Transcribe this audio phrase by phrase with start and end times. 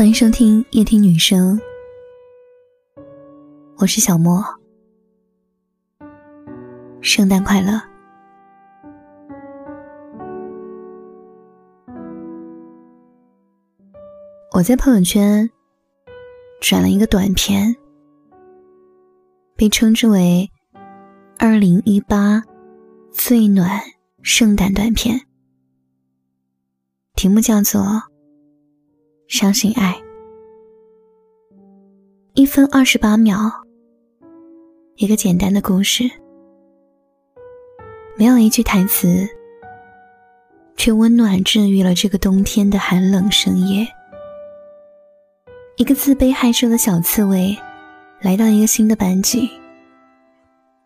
[0.00, 1.60] 欢迎收听夜听女生，
[3.76, 4.42] 我是小莫。
[7.02, 7.78] 圣诞快乐！
[14.52, 15.50] 我在朋友圈
[16.62, 17.76] 转了一个短片，
[19.54, 20.50] 被称之为
[21.38, 22.42] “二零一八
[23.12, 23.68] 最暖
[24.22, 25.26] 圣诞短片”，
[27.14, 28.09] 题目叫做。
[29.30, 29.96] 相信爱，
[32.34, 33.48] 一分二十八秒，
[34.96, 36.02] 一个简单的故事，
[38.16, 39.28] 没有一句台词，
[40.76, 43.86] 却温暖治愈了这个冬天的寒冷深夜。
[45.76, 47.56] 一个自卑害羞的小刺猬，
[48.20, 49.48] 来到一个新的班级，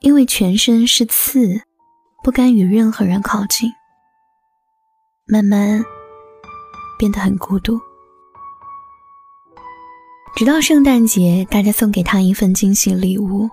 [0.00, 1.62] 因为全身是刺，
[2.24, 3.70] 不敢与任何人靠近，
[5.26, 5.82] 慢慢
[6.98, 7.80] 变得很孤独。
[10.34, 13.50] 直到圣诞节，大家送给他一份惊喜礼物。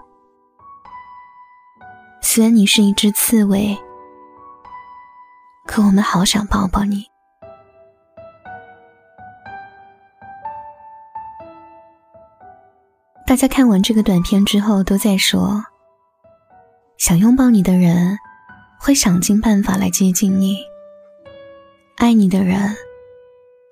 [2.22, 3.78] 虽然你是一只刺猬，
[5.68, 7.06] 可我们好想抱抱你。
[13.28, 15.62] 大家看完这个短片之后，都在说，
[16.98, 18.18] 想拥抱你的人
[18.80, 20.58] 会想尽办法来接近你，
[21.98, 22.76] 爱你的人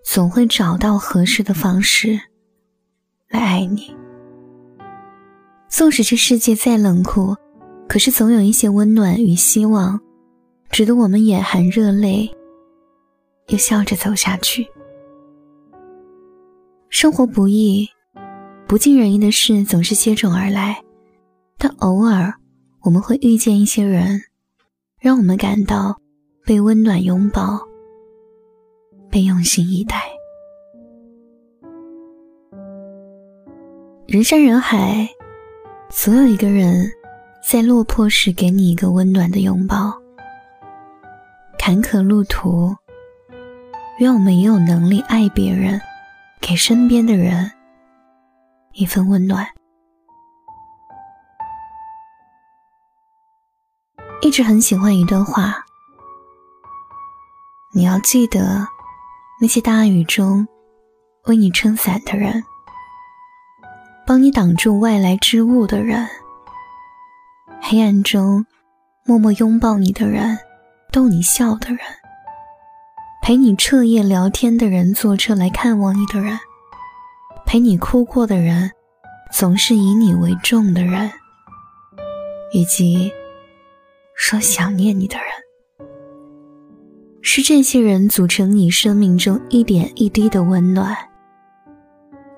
[0.04, 2.20] 总会找到合适的方式。
[3.30, 3.96] 来爱你。
[5.68, 7.36] 纵使这世界再冷酷，
[7.88, 10.00] 可是总有一些温暖与希望，
[10.70, 12.30] 值得我们眼含热泪，
[13.48, 14.66] 又笑着走下去。
[16.90, 17.88] 生活不易，
[18.66, 20.82] 不尽人意的事总是接踵而来，
[21.58, 22.34] 但偶尔
[22.82, 24.22] 我们会遇见一些人，
[25.00, 26.00] 让我们感到
[26.46, 27.60] 被温暖拥抱，
[29.12, 30.17] 被用心以待。
[34.08, 35.06] 人山人海，
[35.90, 36.90] 总有一个人
[37.44, 39.94] 在落魄时给你一个温暖的拥抱。
[41.60, 42.74] 坎坷路途，
[44.00, 45.82] 愿我们也有能力爱别人，
[46.40, 47.52] 给身边的人
[48.72, 49.46] 一份温暖。
[54.22, 55.66] 一直很喜欢一段话：
[57.74, 58.66] 你要记得
[59.42, 60.48] 那些大雨中
[61.26, 62.42] 为你撑伞的人。
[64.08, 66.08] 帮你挡住外来之物的人，
[67.60, 68.46] 黑暗中
[69.04, 70.40] 默默拥抱你的人，
[70.94, 71.80] 逗你笑的人，
[73.22, 76.40] 陪你彻夜聊天的人，坐车来看望你的人，
[77.46, 78.72] 陪你哭过的人，
[79.30, 81.12] 总是以你为重的人，
[82.54, 83.12] 以及
[84.16, 85.26] 说想念你的人，
[87.22, 90.96] 是这些人组成你生命中一点一滴的温暖，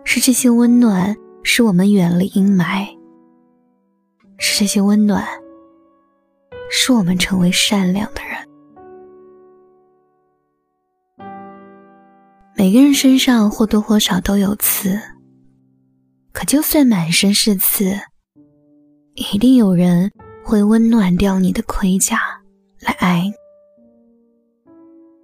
[0.04, 1.16] 是这些温暖。
[1.44, 2.88] 使我们远离阴霾，
[4.38, 5.26] 是这些温暖，
[6.70, 8.48] 使我们成为善良的人。
[12.56, 15.00] 每个人身上或多或少都有刺，
[16.34, 17.98] 可就算满身是刺，
[19.16, 20.12] 一定有人
[20.44, 22.20] 会温暖掉你的盔甲，
[22.82, 23.34] 来爱你。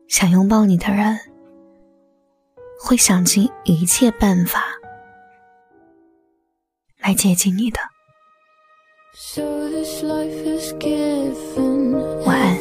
[0.07, 1.19] 想拥抱你的人，
[2.79, 4.63] 会想尽一切办法。
[7.05, 7.77] 来接近你的。
[12.25, 12.55] 晚安。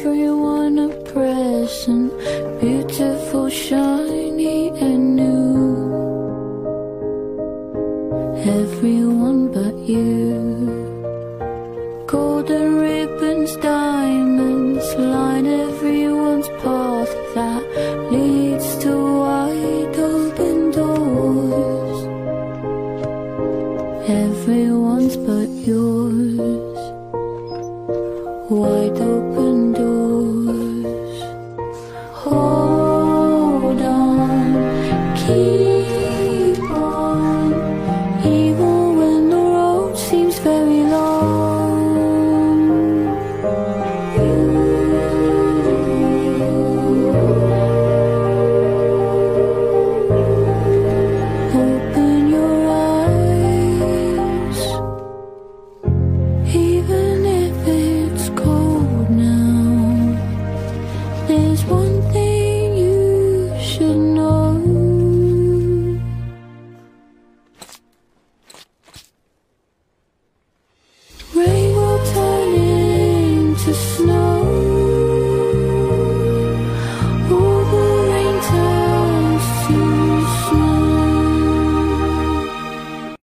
[28.47, 29.44] 我都不。